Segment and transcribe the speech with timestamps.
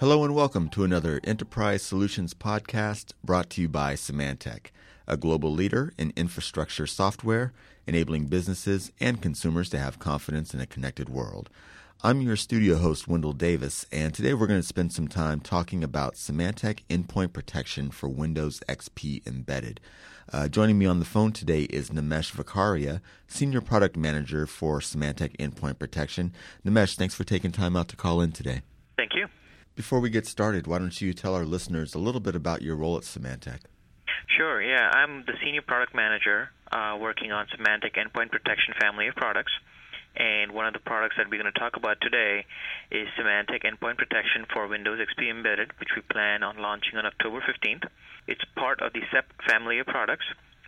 [0.00, 4.72] Hello and welcome to another Enterprise Solutions podcast brought to you by Symantec,
[5.06, 7.52] a global leader in infrastructure software,
[7.86, 11.48] enabling businesses and consumers to have confidence in a connected world.
[12.02, 15.84] I'm your studio host, Wendell Davis, and today we're going to spend some time talking
[15.84, 19.78] about Symantec Endpoint Protection for Windows XP Embedded.
[20.32, 25.36] Uh, joining me on the phone today is Nimesh Vakharia, Senior Product Manager for Symantec
[25.36, 26.32] Endpoint Protection.
[26.66, 28.62] Nimesh, thanks for taking time out to call in today.
[29.76, 32.76] Before we get started, why don't you tell our listeners a little bit about your
[32.76, 33.58] role at Symantec?
[34.28, 34.88] Sure, yeah.
[34.94, 39.50] I'm the Senior Product Manager uh, working on Symantec Endpoint Protection family of products.
[40.14, 42.46] And one of the products that we're going to talk about today
[42.92, 47.42] is Symantec Endpoint Protection for Windows XP Embedded, which we plan on launching on October
[47.42, 47.88] 15th.
[48.28, 50.26] It's part of the SEP family of products,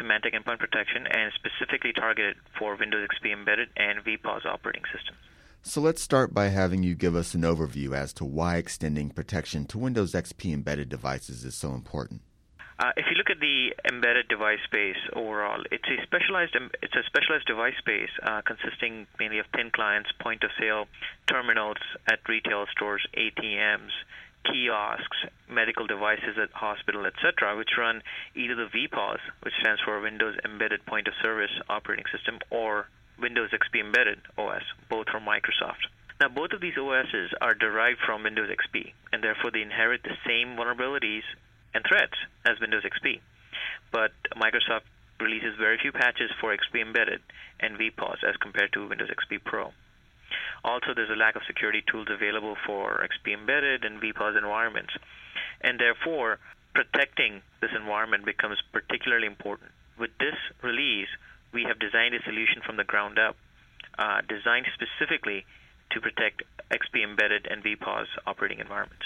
[0.00, 5.18] Symantec Endpoint Protection, and specifically targeted for Windows XP Embedded and WEPOS operating systems.
[5.68, 9.66] So let's start by having you give us an overview as to why extending protection
[9.66, 12.22] to Windows XP embedded devices is so important.
[12.78, 17.02] Uh, if you look at the embedded device space overall, it's a specialized it's a
[17.04, 20.86] specialized device space uh, consisting mainly of thin clients, point of sale
[21.26, 23.92] terminals at retail stores, ATMs,
[24.50, 25.18] kiosks,
[25.50, 28.00] medical devices at hospital, etc., which run
[28.34, 32.86] either the WEPOS, which stands for Windows Embedded Point of Service Operating System, or
[33.20, 35.86] Windows XP Embedded OS, both from Microsoft.
[36.20, 40.16] Now, both of these OSs are derived from Windows XP, and therefore they inherit the
[40.26, 41.22] same vulnerabilities
[41.74, 43.20] and threats as Windows XP.
[43.92, 44.82] But Microsoft
[45.20, 47.20] releases very few patches for XP Embedded
[47.60, 49.72] and WEPOS as compared to Windows XP Pro.
[50.64, 54.92] Also, there's a lack of security tools available for XP Embedded and WEPOS environments,
[55.60, 56.38] and therefore
[56.74, 59.70] protecting this environment becomes particularly important.
[59.98, 61.08] With this release,
[61.52, 63.36] we have designed a solution from the ground up,
[63.98, 65.44] uh, designed specifically
[65.90, 69.04] to protect XP Embedded and WEPOS operating environments.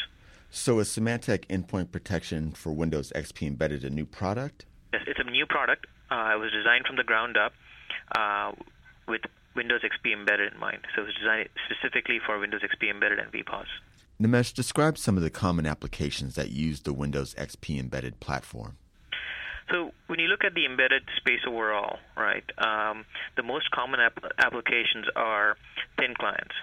[0.51, 4.67] So is Symantec Endpoint Protection for Windows XP Embedded a new product?
[4.93, 5.87] Yes, it's a new product.
[6.11, 7.53] Uh, it was designed from the ground up
[8.17, 8.53] uh,
[9.09, 9.23] with
[9.55, 10.81] Windows XP Embedded in mind.
[10.95, 13.67] So it was designed specifically for Windows XP Embedded and WEPOS.
[14.21, 18.77] Nimesh, describe some of the common applications that use the Windows XP Embedded platform.
[19.71, 23.05] So when you look at the embedded space overall, right, um,
[23.37, 25.57] the most common ap- applications are
[25.99, 26.55] thin clients,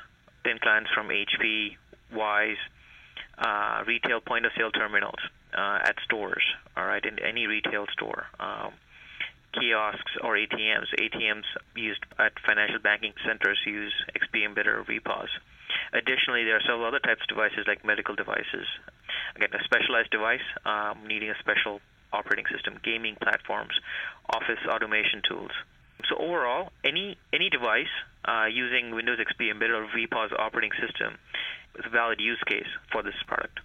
[0.44, 1.78] thin clients from HP,
[2.14, 2.56] Wyse,
[3.38, 5.20] uh, retail point of sale terminals
[5.54, 6.44] uh, at stores,
[6.76, 8.26] all right, in any retail store.
[8.40, 8.74] Um,
[9.54, 10.94] kiosks or ATMs.
[11.00, 11.46] ATMs
[11.76, 15.30] used at financial banking centers use XP Embedded or WEPOS.
[15.94, 18.68] Additionally, there are several other types of devices like medical devices.
[19.36, 21.82] Again, a specialized device um, needing a special
[22.14, 23.74] operating system, gaming platforms,
[24.30, 25.52] office automation tools.
[26.08, 27.92] So overall, any any device
[28.26, 31.18] uh, using Windows XP Embedded or WEPOS operating system
[31.78, 33.60] is a valid use case for this product.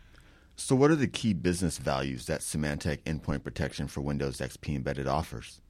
[0.57, 5.09] So, what are the key business values that Symantec Endpoint Protection for Windows XP Embedded
[5.09, 5.61] offers?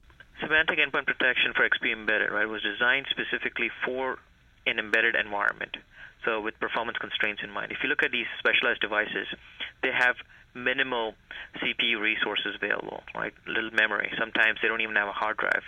[0.41, 4.19] Symantec Endpoint Protection for XP Embedded, right, was designed specifically for
[4.65, 5.77] an embedded environment.
[6.23, 7.71] So, with performance constraints in mind.
[7.71, 9.27] If you look at these specialized devices,
[9.83, 10.15] they have
[10.55, 11.13] minimal
[11.61, 13.33] CPU resources available, right?
[13.45, 14.11] Little memory.
[14.17, 15.61] Sometimes they don't even have a hard drive.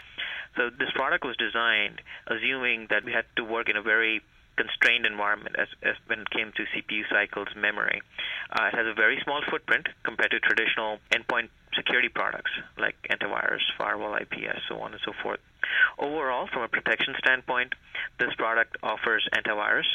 [0.56, 4.22] So this product was designed assuming that we had to work in a very
[4.58, 8.02] constrained environment as, as when it came to CPU cycles, memory.
[8.50, 13.62] Uh, it has a very small footprint compared to traditional endpoint security products like antivirus,
[13.78, 15.40] firewall, IPS, so on and so forth.
[15.98, 17.74] Overall, from a protection standpoint,
[18.20, 19.88] this product offers antivirus,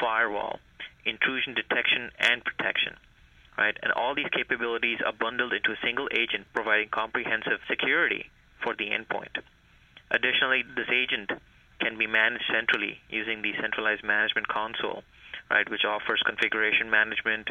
[0.00, 0.58] firewall,
[1.04, 2.96] intrusion detection, and protection
[3.58, 3.76] right?
[3.82, 8.30] And all these capabilities are bundled into a single agent, providing comprehensive security
[8.62, 9.42] for the endpoint.
[10.10, 11.30] Additionally, this agent
[11.80, 15.02] can be managed centrally using the centralized management console,
[15.50, 17.48] right, which offers configuration management,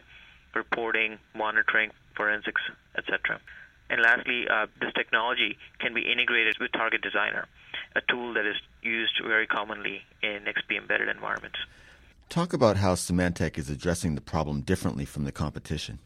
[0.56, 2.62] reporting, monitoring, forensics,
[2.98, 3.40] etc.
[3.90, 7.46] And lastly, uh, this technology can be integrated with Target Designer,
[7.96, 11.58] a tool that is used very commonly in XP embedded environments.
[12.30, 16.00] Talk about how Symantec is addressing the problem differently from the competition.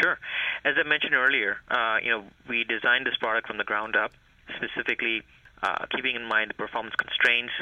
[0.00, 0.18] Sure.
[0.64, 4.12] As I mentioned earlier, uh, you know, we designed this product from the ground up,
[4.56, 5.22] specifically
[5.62, 7.52] uh, keeping in mind the performance constraints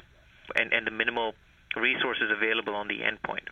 [0.57, 1.35] and, and the minimal
[1.77, 3.49] resources available on the endpoint.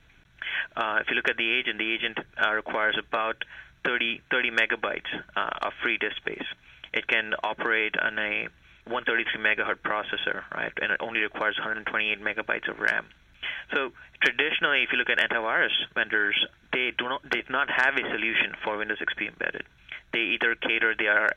[0.77, 3.43] Uh, if you look at the agent, the agent uh, requires about
[3.85, 6.47] 30, 30 megabytes uh, of free disk space.
[6.93, 8.49] It can operate on a
[8.89, 13.07] 133 megahertz processor, right, and it only requires 128 megabytes of RAM.
[13.75, 13.93] So
[14.23, 16.37] traditionally, if you look at antivirus vendors,
[16.73, 19.65] they do not they do not have a solution for Windows XP embedded.
[20.13, 21.31] They either cater their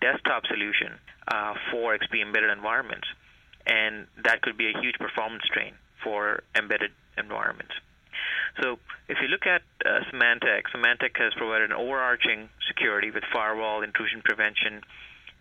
[0.00, 3.08] desktop solution uh, for XP embedded environments,
[3.66, 5.74] and that could be a huge performance strain
[6.04, 7.72] for embedded environments.
[8.60, 8.78] So
[9.08, 14.22] if you look at uh, Symantec, Symantec has provided an overarching security with firewall, intrusion
[14.24, 14.82] prevention,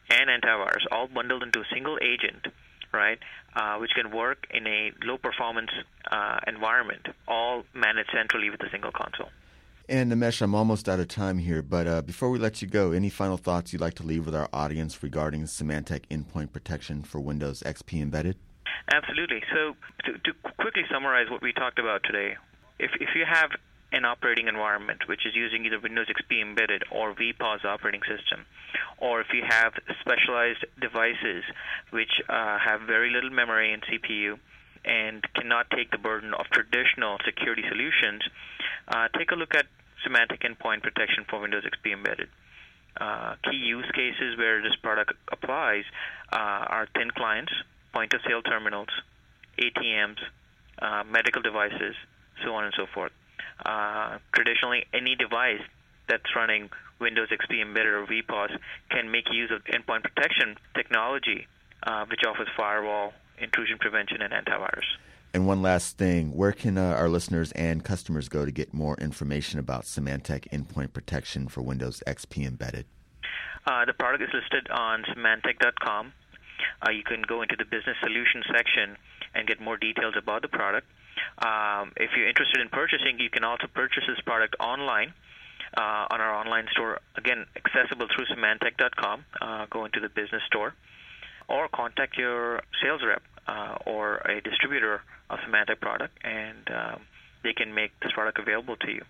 [0.09, 2.47] and antivirus, all bundled into a single agent,
[2.93, 3.19] right?
[3.55, 5.71] Uh, which can work in a low performance
[6.11, 9.29] uh, environment, all managed centrally with a single console.
[9.89, 12.91] And Nimesh, I'm almost out of time here, but uh, before we let you go,
[12.91, 17.21] any final thoughts you'd like to leave with our audience regarding Symantec endpoint protection for
[17.21, 18.35] Windows XP embedded?
[18.93, 19.41] Absolutely.
[19.53, 19.75] So,
[20.05, 22.35] to, to quickly summarize what we talked about today,
[22.79, 23.51] if, if you have
[23.91, 28.45] an operating environment which is using either Windows XP embedded or WEPOS operating system,
[28.97, 31.43] or if you have specialized devices
[31.91, 34.37] which uh, have very little memory and CPU
[34.83, 38.21] and cannot take the burden of traditional security solutions,
[38.87, 39.65] uh, take a look at
[40.05, 42.29] Symantec Endpoint Protection for Windows XP Embedded.
[42.99, 45.83] Uh, key use cases where this product applies
[46.31, 47.51] uh, are thin clients,
[47.93, 48.89] point of sale terminals,
[49.59, 50.17] ATMs,
[50.81, 51.95] uh, medical devices,
[52.43, 53.11] so on and so forth.
[53.65, 55.61] Uh, traditionally, any device
[56.07, 56.69] that's running
[56.99, 58.57] Windows XP Embedded or WEPOS
[58.89, 61.47] can make use of endpoint protection technology,
[61.83, 64.85] uh, which offers firewall, intrusion prevention, and antivirus.
[65.33, 68.95] And one last thing, where can uh, our listeners and customers go to get more
[68.95, 72.85] information about Symantec endpoint protection for Windows XP embedded?
[73.65, 76.13] Uh, the product is listed on Symantec.com.
[76.81, 78.97] Uh, you can go into the business solutions section
[79.35, 80.87] and get more details about the product.
[81.39, 85.13] Um, if you're interested in purchasing, you can also purchase this product online
[85.75, 86.99] uh, on our online store.
[87.15, 89.25] Again, accessible through Symantec.com.
[89.41, 90.73] Uh, go into the business store
[91.47, 97.01] or contact your sales rep uh, or a distributor of Symantec product, and um,
[97.43, 99.03] they can make this product available to you.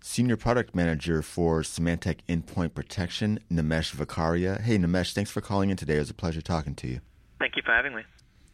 [0.00, 4.60] Senior Product Manager for Symantec Endpoint Protection, Nimesh Vakharia.
[4.60, 5.96] Hey, Nimesh, thanks for calling in today.
[5.96, 7.00] It was a pleasure talking to you.
[7.38, 8.02] Thank you for having me.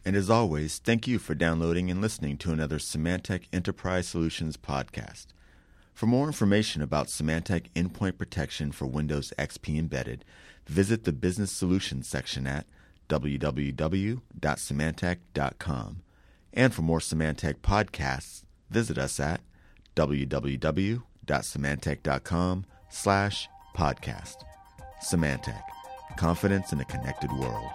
[0.03, 5.27] And as always, thank you for downloading and listening to another Symantec Enterprise Solutions podcast.
[5.93, 10.25] For more information about Symantec Endpoint Protection for Windows XP Embedded,
[10.65, 12.65] visit the Business Solutions section at
[13.09, 16.01] www.symantec.com.
[16.53, 19.41] And for more Symantec podcasts, visit us at
[19.95, 24.35] www.symantec.com slash podcast.
[25.03, 25.61] Symantec,
[26.17, 27.69] confidence in a connected world.